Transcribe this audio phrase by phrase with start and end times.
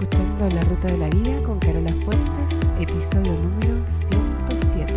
[0.00, 4.92] escuchando La Ruta de la Vida con Carola Fuertes, episodio número 107.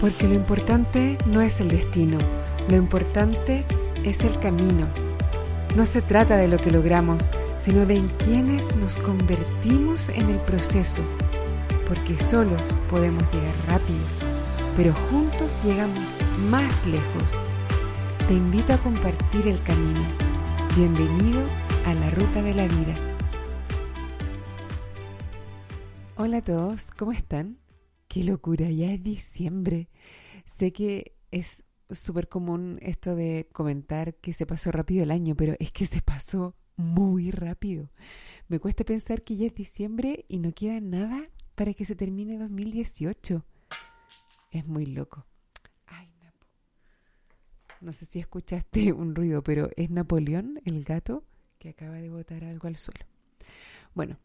[0.00, 2.18] Porque lo importante no es el destino,
[2.68, 3.64] lo importante
[4.04, 4.86] es el camino.
[5.74, 10.38] No se trata de lo que logramos, sino de en quienes nos convertimos en el
[10.38, 11.02] proceso,
[11.88, 14.25] porque solos podemos llegar rápido,
[14.76, 16.04] pero juntos llegamos
[16.50, 17.40] más lejos.
[18.28, 20.00] Te invito a compartir el camino.
[20.76, 21.42] Bienvenido
[21.86, 22.94] a la ruta de la vida.
[26.16, 27.58] Hola a todos, ¿cómo están?
[28.06, 29.88] Qué locura, ya es diciembre.
[30.44, 35.54] Sé que es súper común esto de comentar que se pasó rápido el año, pero
[35.58, 37.90] es que se pasó muy rápido.
[38.48, 42.38] Me cuesta pensar que ya es diciembre y no queda nada para que se termine
[42.38, 43.42] 2018.
[44.56, 45.26] Es muy loco.
[45.84, 46.46] Ay, Napo.
[47.82, 51.24] No sé si escuchaste un ruido, pero es Napoleón, el gato,
[51.58, 53.04] que acaba de botar algo al suelo.
[53.94, 54.16] Bueno,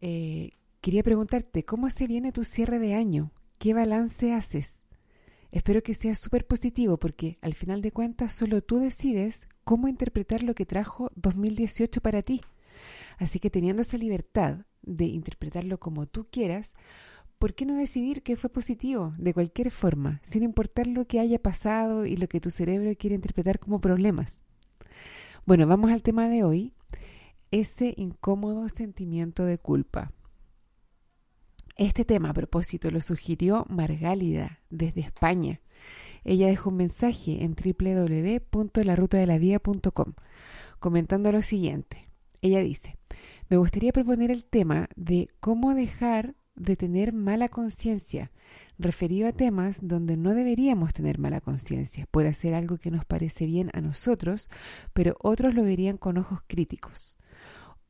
[0.00, 0.48] eh,
[0.80, 3.30] quería preguntarte, ¿cómo se viene tu cierre de año?
[3.58, 4.82] ¿Qué balance haces?
[5.50, 10.42] Espero que sea súper positivo porque al final de cuentas solo tú decides cómo interpretar
[10.42, 12.40] lo que trajo 2018 para ti.
[13.18, 16.72] Así que teniendo esa libertad de interpretarlo como tú quieras,
[17.42, 21.40] ¿por qué no decidir que fue positivo de cualquier forma, sin importar lo que haya
[21.40, 24.42] pasado y lo que tu cerebro quiere interpretar como problemas?
[25.44, 26.72] Bueno, vamos al tema de hoy,
[27.50, 30.12] ese incómodo sentimiento de culpa.
[31.74, 35.60] Este tema a propósito lo sugirió Margálida desde España.
[36.22, 40.12] Ella dejó un mensaje en www.larutadelavía.com
[40.78, 42.04] comentando lo siguiente.
[42.40, 42.98] Ella dice,
[43.48, 48.30] me gustaría proponer el tema de cómo dejar de tener mala conciencia,
[48.78, 53.46] referido a temas donde no deberíamos tener mala conciencia por hacer algo que nos parece
[53.46, 54.50] bien a nosotros,
[54.92, 57.16] pero otros lo verían con ojos críticos.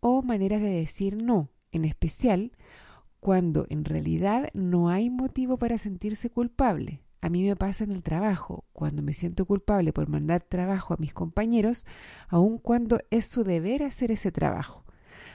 [0.01, 2.53] O maneras de decir no, en especial
[3.21, 7.03] cuando en realidad no hay motivo para sentirse culpable.
[7.21, 10.97] A mí me pasa en el trabajo, cuando me siento culpable por mandar trabajo a
[10.97, 11.87] mis compañeros,
[12.27, 14.85] aun cuando es su deber hacer ese trabajo.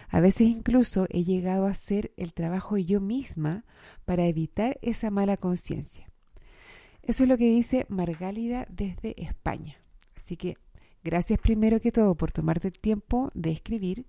[0.09, 3.65] A veces incluso he llegado a hacer el trabajo yo misma
[4.05, 6.09] para evitar esa mala conciencia.
[7.03, 9.77] Eso es lo que dice Margálida desde España.
[10.15, 10.55] Así que
[11.03, 14.07] gracias primero que todo por tomarte el tiempo de escribir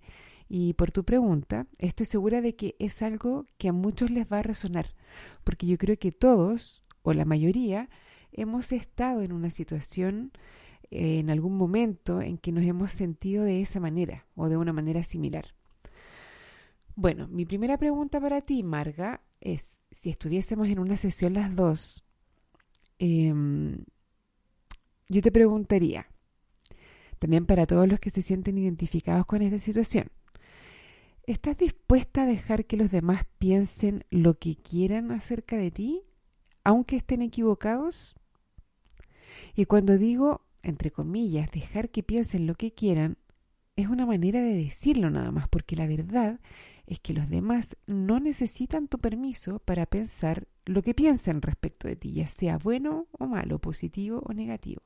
[0.49, 4.39] y por tu pregunta, estoy segura de que es algo que a muchos les va
[4.39, 4.95] a resonar,
[5.45, 7.91] porque yo creo que todos, o la mayoría,
[8.33, 10.33] hemos estado en una situación
[10.91, 14.73] eh, en algún momento en que nos hemos sentido de esa manera o de una
[14.73, 15.58] manera similar.
[17.01, 22.05] Bueno, mi primera pregunta para ti, Marga, es si estuviésemos en una sesión las dos,
[22.99, 23.85] em,
[25.09, 26.09] yo te preguntaría,
[27.21, 30.11] también para todos los que se sienten identificados con esta situación,
[31.23, 36.03] ¿Estás dispuesta a dejar que los demás piensen lo que quieran acerca de ti,
[36.65, 38.17] aunque estén equivocados?
[39.55, 43.19] Y cuando digo, entre comillas, dejar que piensen lo que quieran,
[43.77, 46.41] es una manera de decirlo nada más, porque la verdad
[46.89, 51.97] es que los demás no necesitan tu permiso para pensar lo que piensen respecto de
[51.97, 54.83] ti, ya sea bueno o malo, positivo o negativo.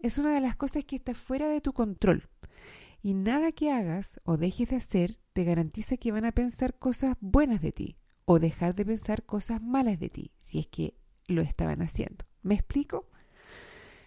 [0.00, 2.28] Es una de las cosas que está fuera de tu control.
[3.00, 7.16] Y nada que hagas o dejes de hacer te garantiza que van a pensar cosas
[7.20, 7.96] buenas de ti
[8.26, 10.94] o dejar de pensar cosas malas de ti, si es que
[11.28, 12.24] lo estaban haciendo.
[12.42, 13.08] ¿Me explico?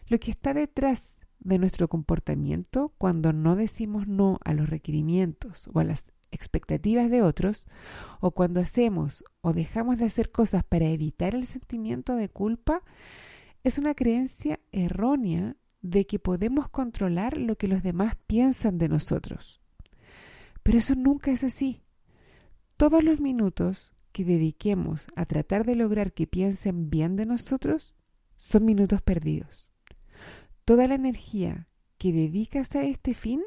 [0.08, 5.80] Lo que está detrás de nuestro comportamiento cuando no decimos no a los requerimientos o
[5.80, 7.66] a las expectativas de otros,
[8.20, 12.82] o cuando hacemos o dejamos de hacer cosas para evitar el sentimiento de culpa,
[13.64, 19.62] es una creencia errónea de que podemos controlar lo que los demás piensan de nosotros.
[20.64, 21.84] Pero eso nunca es así.
[22.78, 27.96] Todos los minutos que dediquemos a tratar de lograr que piensen bien de nosotros
[28.38, 29.68] son minutos perdidos.
[30.66, 33.42] Toda la energía que dedicas a este fin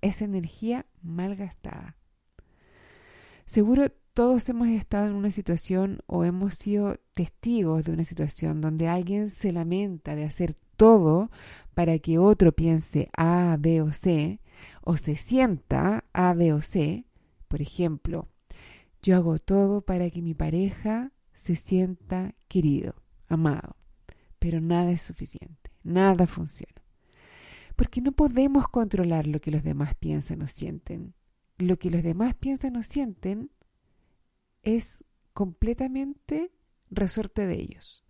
[0.00, 1.96] es energía mal gastada.
[3.48, 8.88] Seguro todos hemos estado en una situación o hemos sido testigos de una situación donde
[8.88, 11.30] alguien se lamenta de hacer todo
[11.72, 14.42] para que otro piense A, B o C,
[14.82, 17.06] o se sienta A, B o C.
[17.48, 18.28] Por ejemplo,
[19.00, 22.96] yo hago todo para que mi pareja se sienta querido,
[23.28, 23.76] amado,
[24.38, 26.82] pero nada es suficiente, nada funciona.
[27.76, 31.14] Porque no podemos controlar lo que los demás piensan o sienten.
[31.58, 33.50] Lo que los demás piensan o sienten
[34.62, 36.52] es completamente
[36.90, 38.04] resorte de ellos.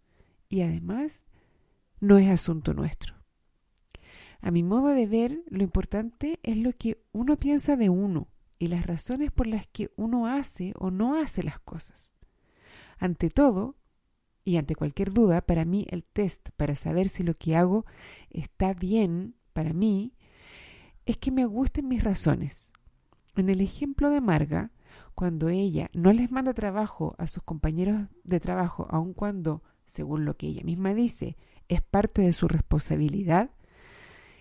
[0.49, 1.27] Y además
[2.01, 3.15] no es asunto nuestro.
[4.41, 8.29] A mi modo de ver, lo importante es lo que uno piensa de uno
[8.59, 12.13] y las razones por las que uno hace o no hace las cosas.
[12.99, 13.77] Ante todo,
[14.49, 17.85] y ante cualquier duda, para mí el test para saber si lo que hago
[18.31, 20.15] está bien para mí
[21.05, 22.71] es que me gusten mis razones.
[23.37, 24.73] En el ejemplo de Marga,
[25.15, 30.37] cuando ella no les manda trabajo a sus compañeros de trabajo, aun cuando, según lo
[30.37, 31.37] que ella misma dice,
[31.69, 33.51] es parte de su responsabilidad,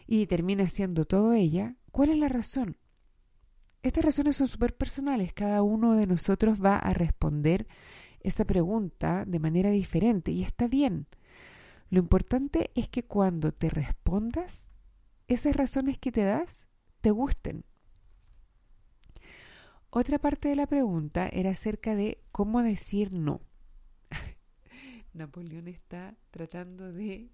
[0.08, 2.78] y termina siendo todo ella, ¿cuál es la razón?
[3.84, 7.68] Estas razones son súper personales, cada uno de nosotros va a responder
[8.22, 11.08] esa pregunta de manera diferente y está bien.
[11.90, 14.72] Lo importante es que cuando te respondas,
[15.28, 16.68] esas razones que te das
[17.02, 17.64] te gusten.
[20.00, 23.42] Otra parte de la pregunta era acerca de cómo decir no.
[25.14, 27.32] Napoleón está tratando de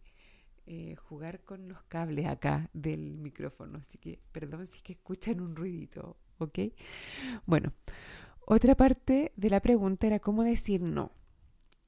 [0.66, 5.42] eh, jugar con los cables acá del micrófono, así que perdón si es que escuchan
[5.42, 6.60] un ruidito, ¿ok?
[7.46, 7.74] Bueno,
[8.46, 11.12] otra parte de la pregunta era cómo decir no.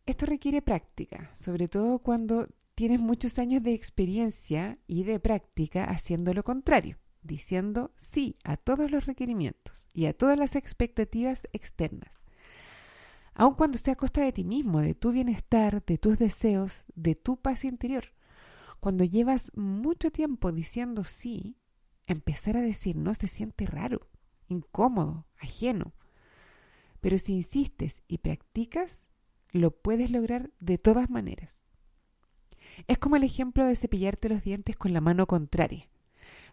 [0.05, 6.33] Esto requiere práctica, sobre todo cuando tienes muchos años de experiencia y de práctica haciendo
[6.33, 12.21] lo contrario, diciendo sí a todos los requerimientos y a todas las expectativas externas.
[13.33, 17.15] Aun cuando sea a costa de ti mismo, de tu bienestar, de tus deseos, de
[17.15, 18.13] tu paz interior.
[18.79, 21.57] Cuando llevas mucho tiempo diciendo sí,
[22.07, 24.07] empezar a decir no se siente raro,
[24.47, 25.93] incómodo, ajeno.
[27.01, 29.09] Pero si insistes y practicas,
[29.51, 31.67] lo puedes lograr de todas maneras.
[32.87, 35.89] Es como el ejemplo de cepillarte los dientes con la mano contraria.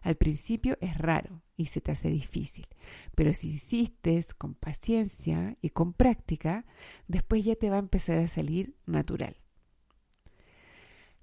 [0.03, 2.67] Al principio es raro y se te hace difícil,
[3.15, 6.65] pero si insistes con paciencia y con práctica,
[7.07, 9.37] después ya te va a empezar a salir natural.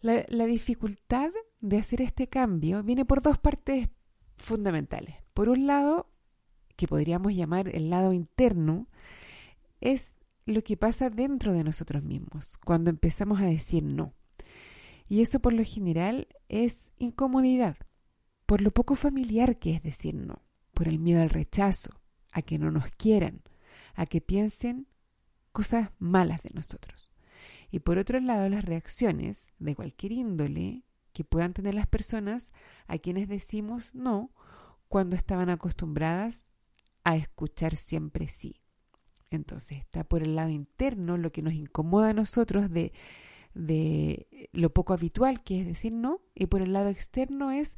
[0.01, 1.31] La, dificultad
[1.61, 3.91] de hacer este cambio viene por dos partes
[4.39, 5.17] fundamentales.
[5.35, 6.09] Por un lado,
[6.77, 8.89] que podríamos llamar el lado interno,
[9.83, 10.17] es
[10.47, 14.15] lo que pasa dentro de nosotros mismos, cuando empezamos a decir no.
[15.07, 17.77] Y eso por lo general es incomodidad,
[18.51, 20.43] por lo poco familiar que es decir no,
[20.75, 21.93] por el miedo al rechazo,
[22.33, 23.43] a que no nos quieran,
[23.95, 24.89] a que piensen
[25.53, 27.13] cosas malas de nosotros.
[27.71, 30.83] Y por otro lado, las reacciones de cualquier índole
[31.13, 32.51] que puedan tener las personas
[32.89, 34.33] a quienes decimos no
[34.89, 36.49] cuando estaban acostumbradas
[37.05, 38.57] a escuchar siempre sí.
[39.31, 42.93] Entonces está por el lado interno lo que nos incomoda a nosotros de,
[43.55, 47.77] de lo poco habitual que es decir no y por el lado externo es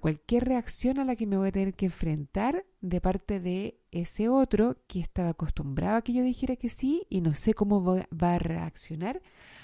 [0.00, 4.28] cualquier reacción a la que me voy a tener que enfrentar de parte de ese
[4.28, 8.34] otro que estaba acostumbrado a que yo dijera que sí y no sé cómo va
[8.34, 9.20] a reaccionar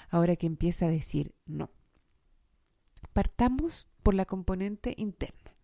[0.09, 1.69] ahora que empieza a decir no.
[3.13, 5.55] Partamos por la componente interna.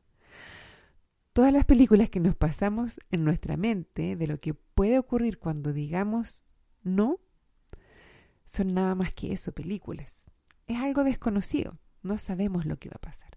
[1.34, 5.72] Todas las películas que nos pasamos en nuestra mente de lo que puede ocurrir cuando
[5.72, 6.44] digamos
[6.84, 7.20] no
[8.46, 10.32] son nada más que eso, películas.
[10.68, 13.37] Es algo desconocido, no sabemos lo que va a pasar.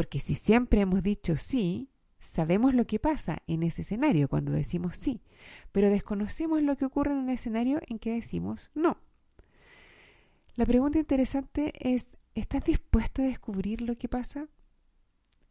[0.00, 4.96] Porque si siempre hemos dicho sí, sabemos lo que pasa en ese escenario cuando decimos
[4.96, 5.20] sí,
[5.72, 8.96] pero desconocemos lo que ocurre en el escenario en que decimos no.
[10.54, 14.48] La pregunta interesante es, ¿estás dispuesto a descubrir lo que pasa?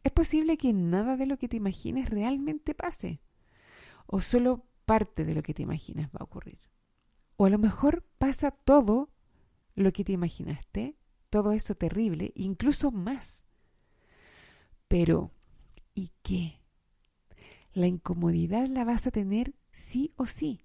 [0.02, 3.20] ¿Es posible que nada de lo que te imagines realmente pase?
[4.06, 6.58] ¿O solo parte de lo que te imaginas va a ocurrir?
[7.36, 9.12] ¿O a lo mejor pasa todo
[9.76, 10.96] lo que te imaginaste,
[11.28, 13.44] todo eso terrible, incluso más?
[14.90, 15.30] Pero,
[15.94, 16.64] ¿y qué?
[17.72, 20.64] La incomodidad la vas a tener sí o sí.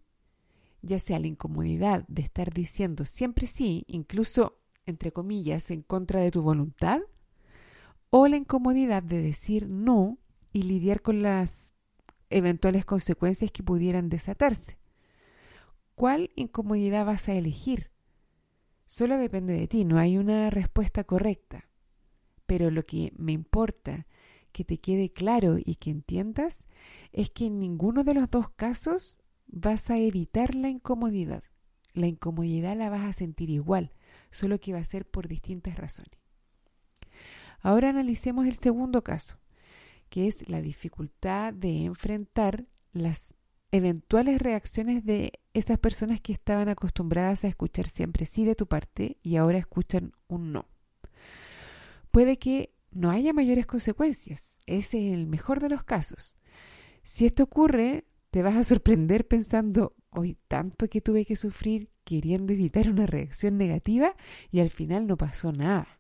[0.82, 6.32] Ya sea la incomodidad de estar diciendo siempre sí, incluso, entre comillas, en contra de
[6.32, 7.02] tu voluntad,
[8.10, 10.18] o la incomodidad de decir no
[10.52, 11.76] y lidiar con las
[12.32, 14.80] eventuales consecuencias que pudieran desatarse.
[15.94, 17.92] ¿Cuál incomodidad vas a elegir?
[18.88, 21.70] Solo depende de ti, no hay una respuesta correcta.
[22.48, 24.08] Pero lo que me importa
[24.56, 26.66] que te quede claro y que entiendas
[27.12, 31.44] es que en ninguno de los dos casos vas a evitar la incomodidad.
[31.92, 33.92] La incomodidad la vas a sentir igual,
[34.32, 36.18] solo que va a ser por distintas razones.
[37.60, 39.42] Ahora analicemos el segundo caso,
[40.08, 43.36] que es la dificultad de enfrentar las
[43.72, 49.18] eventuales reacciones de esas personas que estaban acostumbradas a escuchar siempre sí de tu parte
[49.22, 50.66] y ahora escuchan un no.
[52.12, 54.62] Puede que no haya mayores consecuencias.
[54.66, 56.34] Ese es el mejor de los casos.
[57.04, 62.54] Si esto ocurre, te vas a sorprender pensando, hoy tanto que tuve que sufrir queriendo
[62.54, 64.16] evitar una reacción negativa
[64.50, 66.00] y al final no pasó nada.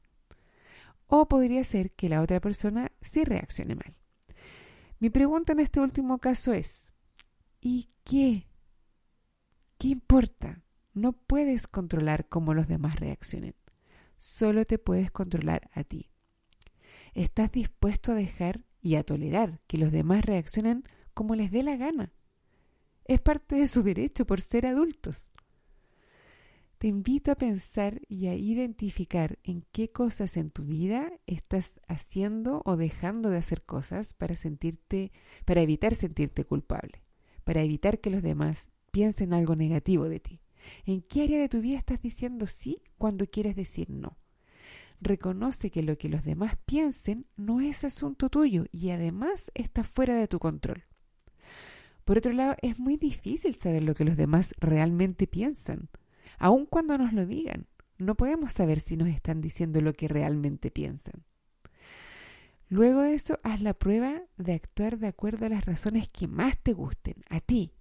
[1.07, 3.97] O podría ser que la otra persona sí reaccione mal.
[4.99, 6.91] Mi pregunta en este último caso es,
[7.59, 8.47] ¿y qué?
[9.77, 10.63] ¿Qué importa?
[10.93, 13.53] No puedes controlar cómo los demás reaccionen.
[14.17, 16.14] Solo te puedes controlar a ti.
[17.15, 21.77] ¿Estás dispuesto a dejar y a tolerar que los demás reaccionen como les dé la
[21.77, 22.13] gana?
[23.05, 25.31] Es parte de su derecho por ser adultos.
[26.77, 32.61] Te invito a pensar y a identificar en qué cosas en tu vida estás haciendo
[32.65, 35.13] o dejando de hacer cosas para sentirte
[35.45, 37.01] para evitar sentirte culpable,
[37.45, 40.41] para evitar que los demás piensen algo negativo de ti.
[40.85, 44.17] ¿En qué área de tu vida estás diciendo sí cuando quieres decir no?
[45.01, 50.15] Reconoce que lo que los demás piensen no es asunto tuyo y además está fuera
[50.15, 50.85] de tu control.
[52.05, 55.89] Por otro lado, es muy difícil saber lo que los demás realmente piensan
[56.37, 57.67] aun cuando nos lo digan.
[57.97, 61.23] No podemos saber si nos están diciendo lo que realmente piensan.
[62.67, 66.57] Luego de eso, haz la prueba de actuar de acuerdo a las razones que más
[66.57, 67.73] te gusten, a ti.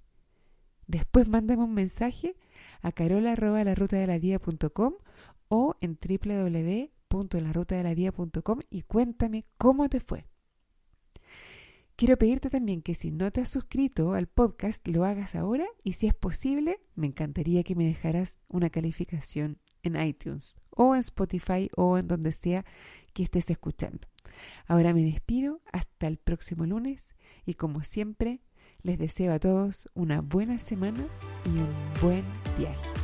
[0.86, 2.36] Después mándame un mensaje
[2.82, 4.94] a carola.larutadelavida.com
[5.48, 5.96] o en
[7.14, 10.26] www.larutadelavida.com y cuéntame cómo te fue.
[11.96, 15.92] Quiero pedirte también que si no te has suscrito al podcast, lo hagas ahora y
[15.92, 21.70] si es posible, me encantaría que me dejaras una calificación en iTunes o en Spotify
[21.76, 22.64] o en donde sea
[23.12, 24.08] que estés escuchando.
[24.66, 27.14] Ahora me despido hasta el próximo lunes
[27.46, 28.40] y como siempre,
[28.82, 31.06] les deseo a todos una buena semana
[31.44, 31.68] y un
[32.02, 32.24] buen
[32.58, 33.03] viaje.